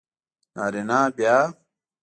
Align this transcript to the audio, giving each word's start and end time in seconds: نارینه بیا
نارینه 0.55 0.99
بیا 1.15 1.37